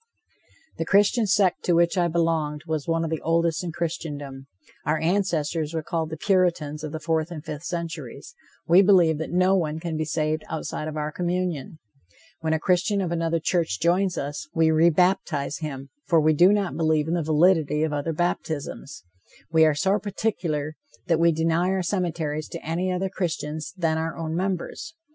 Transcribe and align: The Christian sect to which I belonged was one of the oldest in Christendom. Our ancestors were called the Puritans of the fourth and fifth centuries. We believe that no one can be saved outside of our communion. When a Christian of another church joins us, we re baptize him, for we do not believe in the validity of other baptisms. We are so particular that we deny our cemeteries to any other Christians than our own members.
The 0.79 0.85
Christian 0.85 1.27
sect 1.27 1.61
to 1.65 1.73
which 1.73 1.95
I 1.95 2.07
belonged 2.07 2.63
was 2.65 2.87
one 2.87 3.03
of 3.03 3.11
the 3.11 3.21
oldest 3.21 3.63
in 3.63 3.71
Christendom. 3.71 4.47
Our 4.83 4.97
ancestors 4.97 5.75
were 5.75 5.83
called 5.83 6.09
the 6.09 6.17
Puritans 6.17 6.83
of 6.83 6.91
the 6.91 6.99
fourth 6.99 7.29
and 7.29 7.45
fifth 7.45 7.65
centuries. 7.65 8.33
We 8.67 8.81
believe 8.81 9.19
that 9.19 9.29
no 9.29 9.55
one 9.55 9.79
can 9.79 9.97
be 9.97 10.05
saved 10.05 10.43
outside 10.49 10.87
of 10.87 10.97
our 10.97 11.11
communion. 11.11 11.77
When 12.39 12.51
a 12.51 12.59
Christian 12.59 12.99
of 12.99 13.11
another 13.11 13.39
church 13.39 13.79
joins 13.79 14.17
us, 14.17 14.47
we 14.55 14.71
re 14.71 14.89
baptize 14.89 15.59
him, 15.59 15.89
for 16.07 16.19
we 16.19 16.33
do 16.33 16.51
not 16.51 16.75
believe 16.75 17.07
in 17.07 17.13
the 17.13 17.21
validity 17.21 17.83
of 17.83 17.93
other 17.93 18.11
baptisms. 18.11 19.03
We 19.51 19.65
are 19.65 19.75
so 19.75 19.99
particular 19.99 20.77
that 21.05 21.19
we 21.19 21.31
deny 21.31 21.69
our 21.69 21.83
cemeteries 21.83 22.47
to 22.49 22.65
any 22.65 22.91
other 22.91 23.09
Christians 23.09 23.71
than 23.77 23.99
our 23.99 24.17
own 24.17 24.33
members. 24.35 24.95